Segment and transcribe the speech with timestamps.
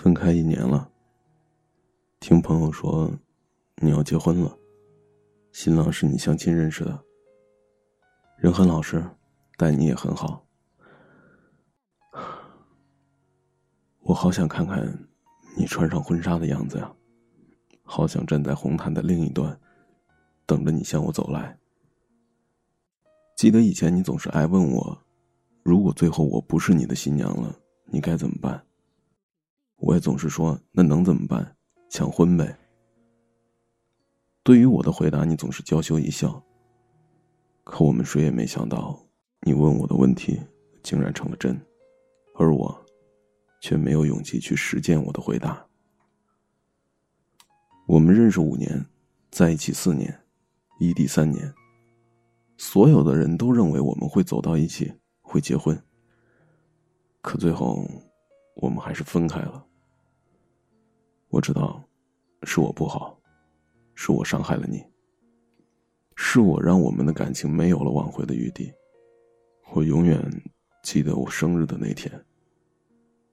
[0.00, 0.90] 分开一年了。
[2.20, 3.12] 听朋友说，
[3.76, 4.58] 你要结婚了，
[5.52, 7.04] 新郎是你相亲认识的，
[8.38, 9.04] 人很老实，
[9.58, 10.42] 待你也很好。
[13.98, 15.06] 我好想看看
[15.54, 16.90] 你穿上婚纱的样子呀，
[17.82, 19.60] 好想站在红毯的另一端，
[20.46, 21.58] 等着你向我走来。
[23.36, 24.98] 记得以前你总是爱问我，
[25.62, 27.54] 如果最后我不是你的新娘了，
[27.84, 28.64] 你该怎么办？
[29.80, 31.56] 我也总是说，那能怎么办？
[31.90, 32.56] 抢婚呗。
[34.42, 36.42] 对于我的回答，你总是娇羞一笑。
[37.64, 38.98] 可我们谁也没想到，
[39.42, 40.40] 你问我的问题
[40.82, 41.60] 竟然成了真，
[42.36, 42.86] 而我。
[43.62, 45.62] 却没有勇气去实践我的回答。
[47.86, 48.86] 我们认识五年，
[49.30, 50.18] 在一起四年，
[50.78, 51.52] 异地三年。
[52.56, 55.78] 所有的人都认为我们会走到一起，会结婚。
[57.20, 57.86] 可最后，
[58.56, 59.62] 我们还是分开了。
[61.30, 61.82] 我知道，
[62.42, 63.16] 是我不好，
[63.94, 64.84] 是我伤害了你，
[66.16, 68.72] 是我让我们的感情没有了挽回的余地。
[69.72, 70.20] 我永远
[70.82, 72.12] 记得我生日的那天。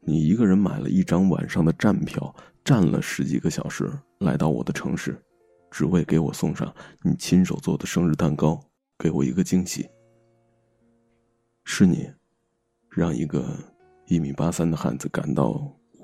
[0.00, 5.20] 你一个人买了一张晚上的站票，站了十几个小时，来到我的城市，
[5.70, 8.60] 只为给我送上你亲手做的生日蛋糕，
[8.98, 9.88] 给我一个惊喜。
[11.64, 12.08] 是你，
[12.90, 13.44] 让一个
[14.06, 15.50] 一米八三的汉子感到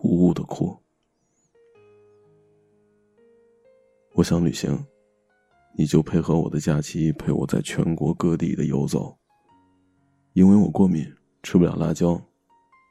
[0.02, 0.81] 呜呜的哭。
[4.22, 4.78] 我想旅行，
[5.76, 9.18] 你就配合我的假期，陪我在全国各地的游走。
[10.34, 11.04] 因为我过敏，
[11.42, 12.22] 吃不了辣椒。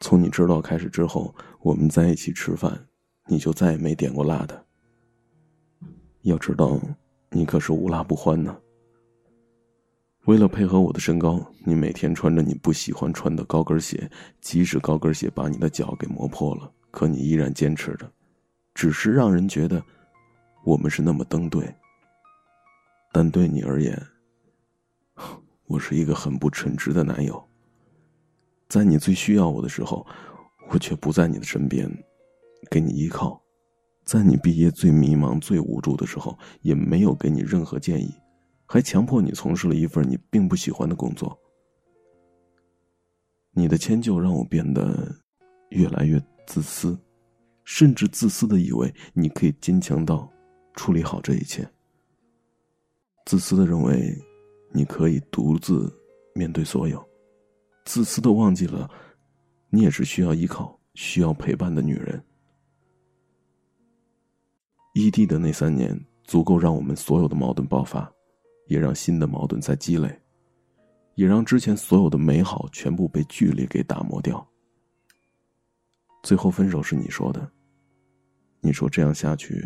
[0.02, 2.86] 从你知道开始之后，我们在一起吃饭，
[3.28, 4.66] 你就再也没点过辣的。
[6.24, 6.78] 要知道，
[7.30, 8.54] 你可是无辣不欢呢。
[10.26, 18.12] 为了配合我的身高，你每天穿着你不喜欢穿的高跟鞋，即使高跟鞋把你的脚给磨破了，可你依然坚持着，
[18.74, 19.82] 只是让人觉得
[20.64, 21.74] 我们是那么登对。
[23.12, 24.02] 但对你而言，
[25.66, 27.48] 我是一个很不称职的男友。
[28.70, 30.06] 在你最需要我的时候，
[30.70, 31.92] 我却不在你的身边，
[32.70, 33.42] 给你依靠；
[34.06, 38.16] 在你毕业最迷茫、最无助的时候，也没有给你任何建议，
[38.66, 41.38] 还强迫你从事了一份你并不喜欢的工作。
[43.54, 45.14] 你的迁就让我变得
[45.72, 46.18] 越来越
[46.48, 46.98] 自私，
[47.66, 50.32] 甚至自私的以为你可以坚强到
[50.76, 51.68] 处理好这一切，
[53.26, 54.18] 自私的认为
[54.72, 55.92] 你可以独自
[56.34, 57.04] 面对所有。
[57.86, 58.90] 自私的忘记了，
[59.70, 62.24] 你也是需要依靠、需要陪伴的女人。
[64.94, 68.12] 异地的那三年，足够让我们所有的矛盾爆发，
[68.68, 70.22] 也让新的矛盾在积累，
[71.16, 74.46] 也让之前所有的美好全部被距离给打磨掉。
[76.24, 77.52] 最后分手是你说的，
[78.60, 79.66] 你说这样下去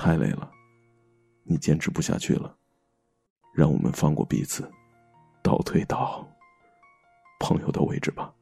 [0.00, 0.50] 太累了，
[1.44, 2.56] 你坚持不下去了，
[3.52, 4.66] 让我们放过彼此，
[5.42, 6.26] 倒退到。
[7.38, 8.32] 朋友的位置吧。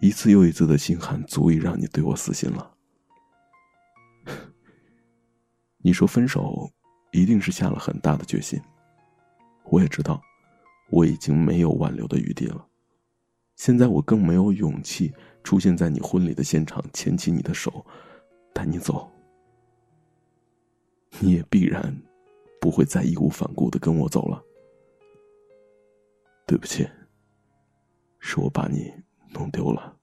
[0.00, 2.74] 一次又一次的心寒，足以让你对我死心了。
[5.78, 6.70] 你说分手，
[7.12, 8.60] 一定是下了很大的决心。
[9.64, 10.20] 我也知道，
[10.90, 12.66] 我已经没有挽留的余地了。
[13.56, 17.84] 现在我更没有勇气出现在你婚礼的现场，牵起你的手，
[18.58, 19.08] 带你走。
[21.20, 21.96] 你也必然
[22.60, 24.42] 不会再义无反顾的跟我走了。
[26.44, 26.84] 对不起，
[28.18, 28.92] 是我把你
[29.32, 29.96] 弄丢了。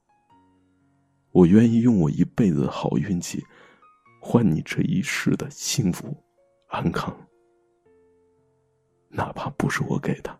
[1.32, 3.44] 我愿意用我一辈子的好运气，
[4.22, 6.16] 换你这一世的幸福、
[6.68, 7.14] 安康，
[9.10, 10.40] 哪怕不是我给的。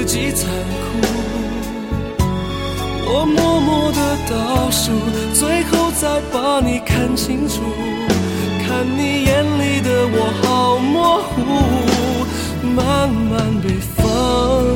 [3.21, 4.91] 我默默的倒数，
[5.31, 7.61] 最后再把你看清楚，
[8.65, 11.39] 看你眼里的我好模糊，
[12.65, 14.03] 慢慢被放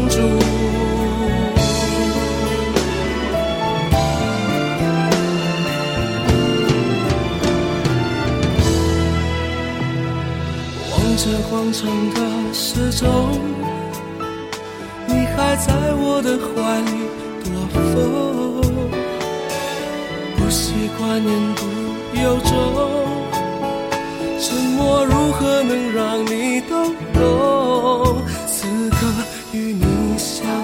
[0.09, 0.54] 逐。
[21.19, 21.61] 念不
[22.19, 22.51] 由衷，
[24.39, 26.93] 沉默如何能让你懂？
[28.47, 28.97] 此刻
[29.51, 30.55] 与你相拥，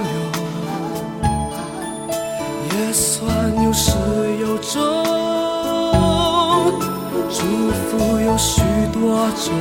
[2.69, 3.27] 也算
[3.63, 3.92] 有始
[4.42, 4.71] 有终。
[7.30, 7.39] 祝
[7.71, 8.62] 福有许
[8.94, 9.00] 多
[9.38, 9.53] 种，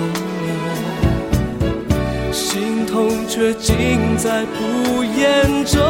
[2.32, 5.80] 心痛却尽在不言中。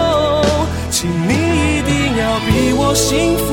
[0.91, 3.49] 请你一定要比我幸福，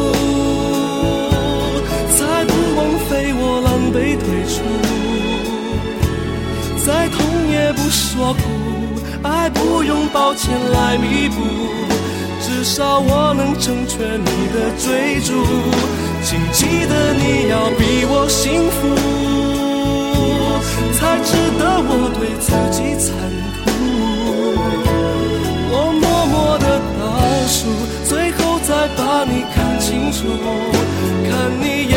[7.74, 8.42] 不说苦，
[9.24, 11.42] 爱不用抱歉来弥补，
[12.42, 15.34] 至少我能成全你的追逐。
[16.24, 18.78] 请记得你要比我幸福，
[20.98, 23.08] 才值得我对自己残
[23.64, 23.66] 酷。
[25.70, 26.66] 我默默的
[27.00, 27.02] 倒
[27.48, 27.58] 数，
[28.04, 30.18] 最后再把你看清楚，
[31.30, 31.32] 看
[31.62, 31.97] 你眼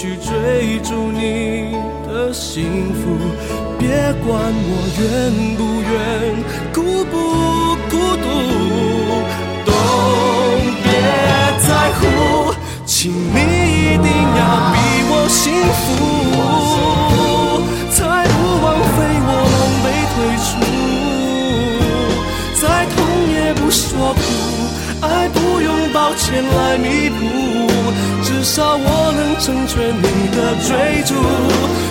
[0.00, 1.76] 去追逐你
[2.06, 3.18] 的幸福，
[3.78, 3.86] 别
[4.24, 4.32] 管
[4.64, 5.04] 我愿
[5.58, 5.62] 不
[5.92, 5.94] 愿，
[6.72, 7.14] 孤不
[7.90, 8.24] 孤独，
[9.66, 9.70] 都
[10.82, 10.88] 别
[11.68, 11.68] 在
[11.98, 12.00] 乎，
[12.86, 13.36] 请你。
[13.90, 14.40] 一定要
[14.72, 14.74] 比
[15.10, 15.84] 我幸福，
[17.92, 18.66] 才不枉
[18.96, 20.16] 费我狼狈退
[20.48, 20.50] 出。
[22.58, 22.64] 再
[22.96, 22.96] 痛
[23.34, 24.18] 也不说苦，
[25.20, 27.18] 再不用抱歉来弥补，
[28.22, 31.14] 至少我能成全你的追逐。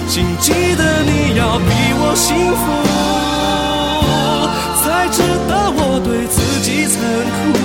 [0.08, 2.62] 请记得你要比我幸福，
[4.82, 6.98] 才值得我对自己残
[7.54, 7.59] 酷。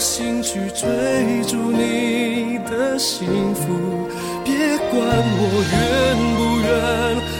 [0.00, 4.08] 心去追逐你的幸福，
[4.42, 7.39] 别管我愿不愿。